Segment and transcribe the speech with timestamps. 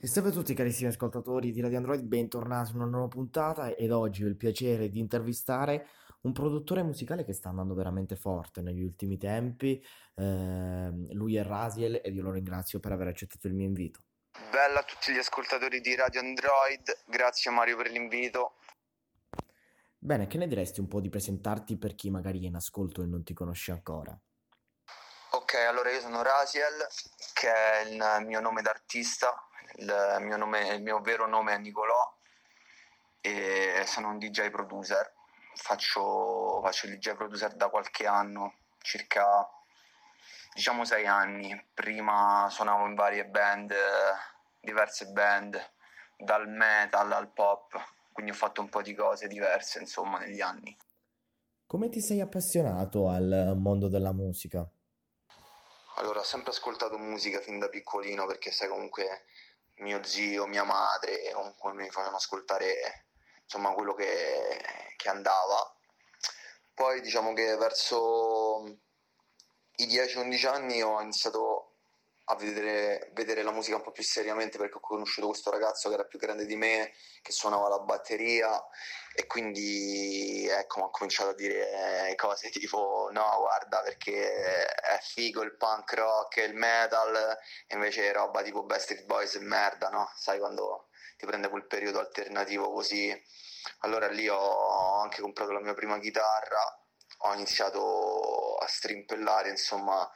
[0.00, 3.90] E salve a tutti carissimi ascoltatori di Radio Android, bentornati in una nuova puntata ed
[3.90, 5.88] oggi ho il piacere di intervistare
[6.20, 9.84] un produttore musicale che sta andando veramente forte negli ultimi tempi,
[10.14, 14.04] ehm, lui è Rasiel ed io lo ringrazio per aver accettato il mio invito.
[14.52, 18.58] Bella a tutti gli ascoltatori di Radio Android, grazie Mario per l'invito.
[19.98, 23.06] Bene, che ne diresti un po' di presentarti per chi magari è in ascolto e
[23.06, 24.16] non ti conosce ancora?
[25.30, 26.86] Ok, allora io sono Rasiel,
[27.34, 29.47] che è il mio nome d'artista,
[29.78, 32.16] il mio, nome, il mio vero nome è Nicolò
[33.20, 35.14] e sono un DJ producer.
[35.54, 39.48] Faccio, faccio il DJ producer da qualche anno, circa
[40.54, 41.66] diciamo sei anni.
[41.74, 43.74] Prima suonavo in varie band,
[44.60, 45.58] diverse band,
[46.16, 47.76] dal metal al pop,
[48.12, 50.76] quindi ho fatto un po' di cose diverse insomma negli anni.
[51.66, 54.66] Come ti sei appassionato al mondo della musica?
[55.96, 59.24] Allora, ho sempre ascoltato musica fin da piccolino perché sai comunque
[59.78, 63.06] mio zio, mia madre, comunque mi facevano ascoltare
[63.42, 64.60] insomma quello che,
[64.96, 65.74] che andava.
[66.74, 68.62] Poi diciamo che verso
[69.76, 71.67] i 10-11 anni ho iniziato
[72.30, 75.94] a vedere, vedere, la musica un po' più seriamente perché ho conosciuto questo ragazzo che
[75.94, 78.62] era più grande di me, che suonava la batteria
[79.14, 85.56] e quindi ecco, ho cominciato a dire cose tipo no guarda perché è figo il
[85.56, 90.10] punk rock e il metal e invece roba tipo Backstreet Boys e merda, no?
[90.14, 93.10] Sai quando ti prende quel periodo alternativo così.
[93.80, 96.60] Allora lì ho anche comprato la mia prima chitarra,
[97.20, 100.08] ho iniziato a strimpellare insomma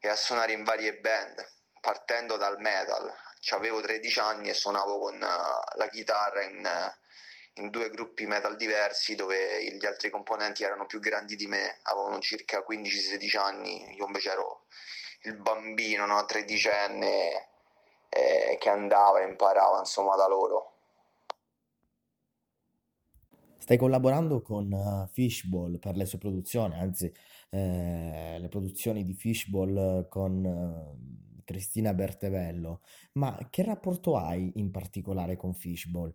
[0.00, 1.46] e a suonare in varie band,
[1.80, 3.12] partendo dal metal.
[3.50, 8.56] Avevo 13 anni e suonavo con uh, la chitarra in, uh, in, due gruppi metal
[8.56, 14.06] diversi dove gli altri componenti erano più grandi di me, avevano circa 15-16 anni, io
[14.06, 14.66] invece ero
[15.22, 16.24] il bambino, no?
[16.26, 17.48] tredicenne,
[18.08, 20.77] eh, che andava e imparava insomma da loro.
[23.68, 27.14] Stai collaborando con uh, Fishball per le sue produzioni, anzi
[27.50, 32.80] eh, le produzioni di Fishball con eh, Cristina Bertevello,
[33.18, 36.10] ma che rapporto hai in particolare con Fishball?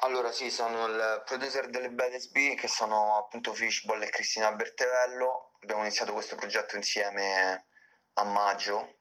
[0.00, 5.52] Allora sì, sono il producer delle BDSB che sono appunto Fishball e Cristina Bertevello.
[5.62, 7.68] Abbiamo iniziato questo progetto insieme
[8.12, 8.98] a maggio,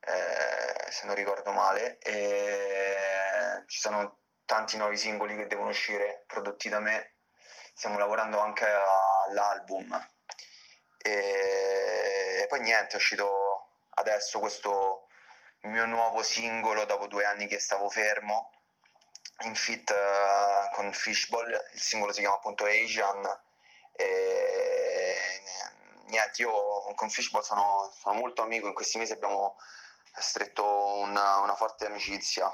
[0.00, 6.68] eh, se non ricordo male, e ci sono tanti nuovi singoli che devono uscire prodotti
[6.68, 7.16] da me.
[7.74, 8.66] Stiamo lavorando anche
[9.28, 10.08] all'album.
[10.98, 15.08] E, e poi niente, è uscito adesso questo
[15.62, 18.52] mio nuovo singolo dopo due anni che stavo fermo
[19.40, 23.22] in fit uh, con Fishball, il singolo si chiama appunto Asian
[23.92, 25.42] e
[26.06, 29.58] niente, io con Fishball sono, sono molto amico, in questi mesi abbiamo
[30.18, 30.64] stretto
[30.96, 32.50] una, una forte amicizia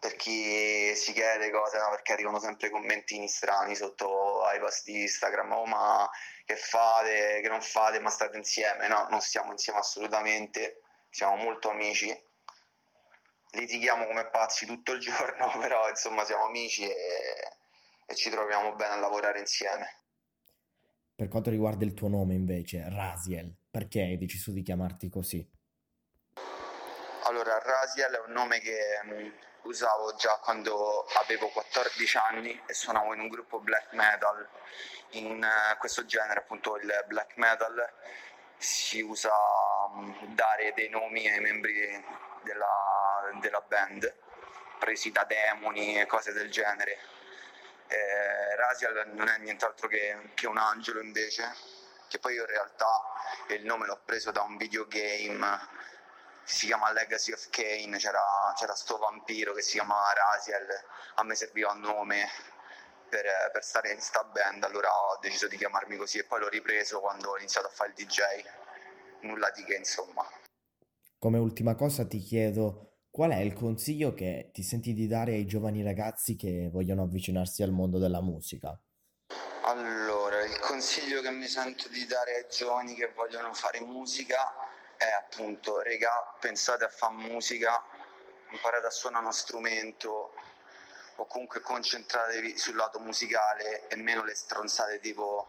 [0.00, 1.90] per chi si chiede cose, no?
[1.90, 6.10] perché arrivano sempre commentini strani sotto ai post di Instagram, oh ma
[6.46, 10.80] che fate, che non fate, ma state insieme, no, non stiamo insieme assolutamente,
[11.10, 12.08] siamo molto amici,
[13.50, 16.94] litighiamo come pazzi tutto il giorno, però insomma siamo amici e,
[18.06, 19.98] e ci troviamo bene a lavorare insieme.
[21.14, 25.46] Per quanto riguarda il tuo nome invece, Rasiel, perché hai deciso di chiamarti così?
[27.24, 29.28] Allora, Rasiel è un nome che mm,
[29.62, 34.48] usavo già quando avevo 14 anni e suonavo in un gruppo black metal.
[35.10, 37.92] In uh, questo genere, appunto, il black metal
[38.56, 39.32] si usa
[39.88, 42.04] um, dare dei nomi ai membri
[42.42, 44.14] della, della band,
[44.78, 46.98] presi da demoni e cose del genere.
[47.86, 51.52] Eh, Rasial non è nient'altro che, che un angelo invece,
[52.08, 53.02] che poi io in realtà
[53.48, 55.58] il nome l'ho preso da un videogame
[56.54, 58.20] si chiama Legacy of Kane, c'era,
[58.56, 60.66] c'era sto vampiro che si chiamava Rasiel,
[61.14, 62.26] a me serviva un nome
[63.08, 66.48] per, per, stare in sta band, allora ho deciso di chiamarmi così e poi l'ho
[66.48, 68.20] ripreso quando ho iniziato a fare il DJ,
[69.22, 70.24] nulla di che insomma.
[71.18, 75.46] Come ultima cosa ti chiedo qual è il consiglio che ti senti di dare ai
[75.46, 78.80] giovani ragazzi che vogliono avvicinarsi al mondo della musica?
[79.64, 84.36] Allora, il consiglio che mi sento di dare ai giovani che vogliono fare musica
[85.00, 87.82] è appunto, regà, pensate a fare musica,
[88.50, 90.34] imparate a suonare uno strumento
[91.16, 95.48] o comunque concentratevi sul lato musicale e meno le stronzate tipo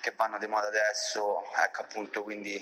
[0.00, 2.60] che vanno di moda adesso, ecco appunto, quindi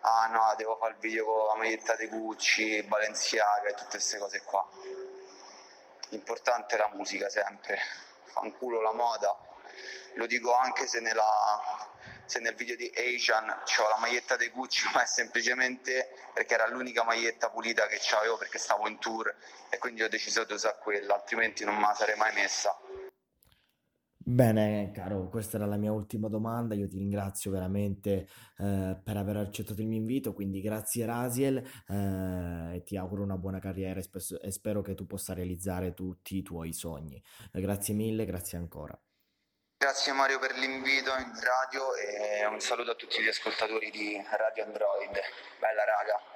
[0.00, 4.18] ah no, devo fare il video con la maglietta di Gucci, Balenciaga e tutte queste
[4.18, 4.68] cose qua.
[6.08, 7.78] L'importante è la musica sempre,
[8.24, 9.36] fanculo la moda,
[10.14, 11.94] lo dico anche se nella
[12.26, 16.68] se nel video di Asian ho la maglietta dei Gucci, ma è semplicemente perché era
[16.68, 19.34] l'unica maglietta pulita che avevo perché stavo in tour
[19.70, 22.76] e quindi ho deciso di usare quella, altrimenti non me la sarei mai messa.
[24.28, 26.74] Bene, caro, questa era la mia ultima domanda.
[26.74, 28.26] Io ti ringrazio veramente
[28.58, 33.38] eh, per aver accettato il mio invito, quindi grazie Rasiel eh, e ti auguro una
[33.38, 37.22] buona carriera e, spes- e spero che tu possa realizzare tutti i tuoi sogni.
[37.52, 39.00] Eh, grazie mille, grazie ancora.
[39.78, 44.64] Grazie Mario per l'invito in radio e un saluto a tutti gli ascoltatori di Radio
[44.64, 45.20] Android.
[45.58, 46.35] Bella raga.